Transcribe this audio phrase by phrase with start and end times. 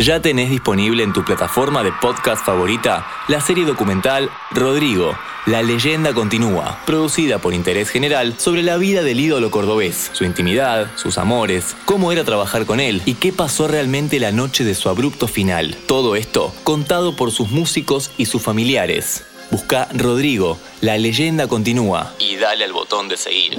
[0.00, 6.12] Ya tenés disponible en tu plataforma de podcast favorita la serie documental Rodrigo, la leyenda
[6.12, 11.76] continúa, producida por Interés General sobre la vida del ídolo cordobés, su intimidad, sus amores,
[11.84, 15.76] cómo era trabajar con él y qué pasó realmente la noche de su abrupto final.
[15.86, 19.24] Todo esto contado por sus músicos y sus familiares.
[19.52, 23.58] Busca Rodrigo, la leyenda continúa y dale al botón de seguir.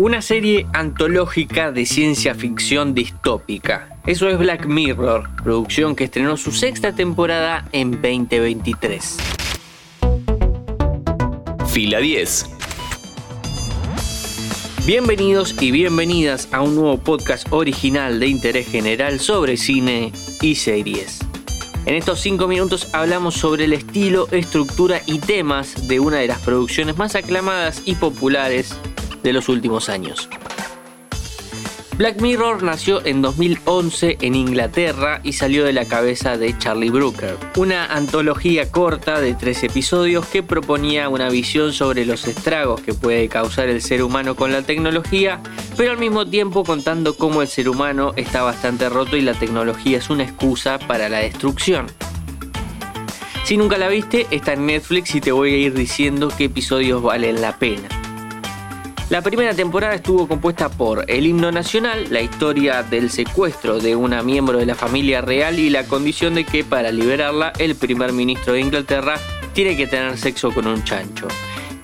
[0.00, 3.98] Una serie antológica de ciencia ficción distópica.
[4.06, 9.16] Eso es Black Mirror, producción que estrenó su sexta temporada en 2023.
[11.66, 12.46] Fila 10.
[14.86, 21.18] Bienvenidos y bienvenidas a un nuevo podcast original de interés general sobre cine y series.
[21.86, 26.38] En estos cinco minutos hablamos sobre el estilo, estructura y temas de una de las
[26.38, 28.76] producciones más aclamadas y populares
[29.22, 30.28] de los últimos años.
[31.98, 37.36] Black Mirror nació en 2011 en Inglaterra y salió de la cabeza de Charlie Brooker,
[37.56, 43.28] una antología corta de tres episodios que proponía una visión sobre los estragos que puede
[43.28, 45.40] causar el ser humano con la tecnología,
[45.76, 49.98] pero al mismo tiempo contando cómo el ser humano está bastante roto y la tecnología
[49.98, 51.86] es una excusa para la destrucción.
[53.42, 57.02] Si nunca la viste, está en Netflix y te voy a ir diciendo qué episodios
[57.02, 57.88] valen la pena.
[59.10, 64.22] La primera temporada estuvo compuesta por el himno nacional, la historia del secuestro de una
[64.22, 68.52] miembro de la familia real y la condición de que para liberarla el primer ministro
[68.52, 69.14] de Inglaterra
[69.54, 71.26] tiene que tener sexo con un chancho.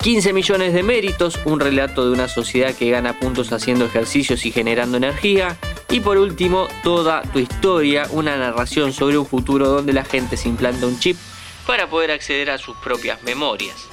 [0.03, 4.51] 15 millones de méritos, un relato de una sociedad que gana puntos haciendo ejercicios y
[4.51, 5.57] generando energía.
[5.89, 10.47] Y por último, toda tu historia, una narración sobre un futuro donde la gente se
[10.47, 11.17] implanta un chip
[11.65, 13.87] para poder acceder a sus propias memorias.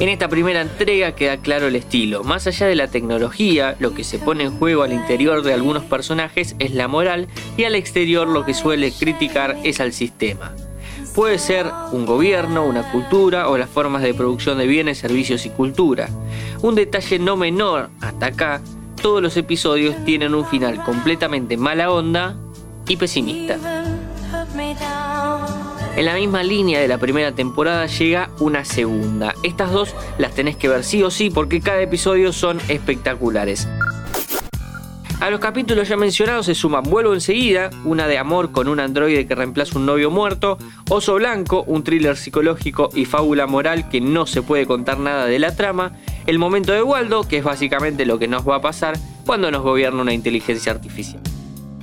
[0.00, 2.24] En esta primera entrega queda claro el estilo.
[2.24, 5.84] Más allá de la tecnología, lo que se pone en juego al interior de algunos
[5.84, 10.52] personajes es la moral y al exterior lo que suele criticar es al sistema.
[11.14, 15.50] Puede ser un gobierno, una cultura o las formas de producción de bienes, servicios y
[15.50, 16.08] cultura.
[16.60, 18.60] Un detalle no menor hasta acá,
[19.00, 22.36] todos los episodios tienen un final completamente mala onda
[22.88, 23.83] y pesimista.
[25.96, 29.32] En la misma línea de la primera temporada llega una segunda.
[29.44, 33.68] Estas dos las tenés que ver sí o sí porque cada episodio son espectaculares.
[35.20, 39.28] A los capítulos ya mencionados se suman Vuelvo enseguida, una de amor con un androide
[39.28, 40.58] que reemplaza un novio muerto,
[40.90, 45.38] Oso Blanco, un thriller psicológico y fábula moral que no se puede contar nada de
[45.38, 45.92] la trama,
[46.26, 49.62] El momento de Waldo, que es básicamente lo que nos va a pasar cuando nos
[49.62, 51.22] gobierna una inteligencia artificial.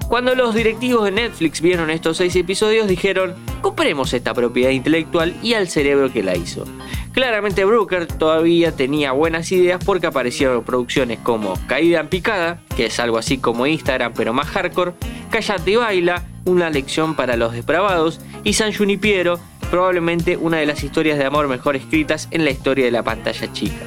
[0.08, 5.54] Cuando los directivos de Netflix vieron estos seis episodios dijeron, compremos esta propiedad intelectual y
[5.54, 6.66] al cerebro que la hizo.
[7.14, 13.00] Claramente Brooker todavía tenía buenas ideas porque aparecieron producciones como Caída en Picada, que es
[13.00, 14.94] algo así como Instagram pero más hardcore,
[15.30, 19.40] Callate y Baila, una lección para los depravados, y San Junipiero,
[19.70, 23.52] probablemente una de las historias de amor mejor escritas en la historia de la pantalla
[23.54, 23.86] chica.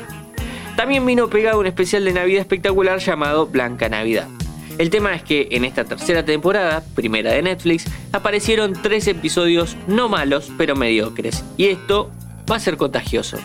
[0.76, 4.28] También vino pegado un especial de Navidad espectacular llamado Blanca Navidad.
[4.78, 10.08] El tema es que en esta tercera temporada, primera de Netflix, aparecieron tres episodios no
[10.08, 11.44] malos, pero mediocres.
[11.56, 12.10] Y esto
[12.50, 13.38] va a ser contagioso.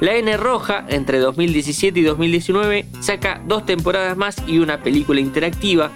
[0.00, 5.90] La N Roja, entre 2017 y 2019, saca dos temporadas más y una película interactiva,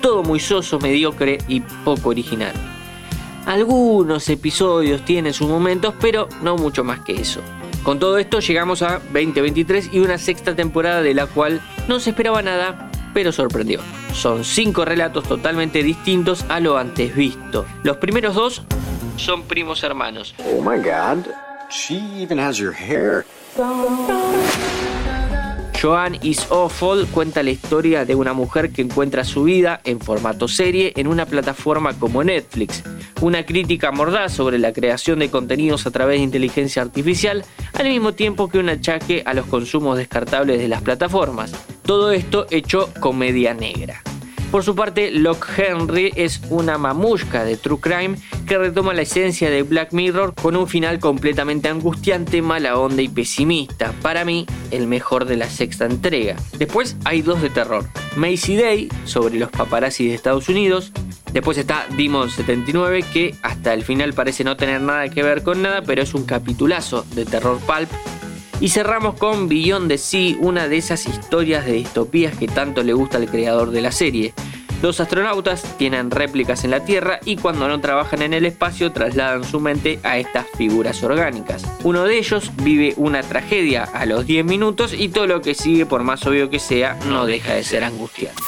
[0.00, 2.52] todo muy soso, mediocre y poco original.
[3.46, 7.42] Algunos episodios tienen sus momentos, pero no mucho más que eso.
[7.84, 12.10] Con todo esto llegamos a 2023 y una sexta temporada de la cual no se
[12.10, 12.83] esperaba nada,
[13.14, 13.80] pero sorprendió.
[14.12, 17.64] Son cinco relatos totalmente distintos a lo antes visto.
[17.82, 18.62] Los primeros dos
[19.16, 20.34] son primos hermanos.
[20.44, 21.24] Oh my god,
[21.70, 23.24] she even has your hair.
[25.80, 30.48] Joan is Awful cuenta la historia de una mujer que encuentra su vida en formato
[30.48, 32.82] serie en una plataforma como Netflix.
[33.20, 38.14] Una crítica mordaz sobre la creación de contenidos a través de inteligencia artificial, al mismo
[38.14, 41.52] tiempo que un achaque a los consumos descartables de las plataformas.
[41.84, 44.02] Todo esto hecho comedia negra.
[44.50, 48.16] Por su parte, Locke Henry es una mamushka de True Crime
[48.46, 53.08] que retoma la esencia de Black Mirror con un final completamente angustiante, mala onda y
[53.08, 53.92] pesimista.
[54.00, 56.36] Para mí, el mejor de la sexta entrega.
[56.56, 57.84] Después hay dos de terror.
[58.16, 60.92] Macy Day, sobre los paparazzi de Estados Unidos.
[61.32, 65.62] Después está Demon 79, que hasta el final parece no tener nada que ver con
[65.62, 67.90] nada, pero es un capitulazo de terror pulp
[68.60, 72.92] y cerramos con Beyond the Sea, una de esas historias de distopías que tanto le
[72.92, 74.32] gusta al creador de la serie.
[74.82, 79.44] Los astronautas tienen réplicas en la Tierra y cuando no trabajan en el espacio trasladan
[79.44, 81.64] su mente a estas figuras orgánicas.
[81.84, 85.86] Uno de ellos vive una tragedia a los 10 minutos y todo lo que sigue,
[85.86, 88.42] por más obvio que sea, no deja de ser angustiante.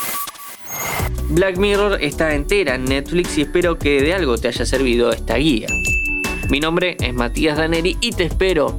[1.31, 5.37] Black Mirror está entera en Netflix y espero que de algo te haya servido esta
[5.37, 5.69] guía.
[6.51, 8.79] Mi nombre es Matías Daneri y te espero